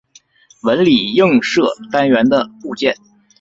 [0.63, 2.97] 纹理映射单元的部件。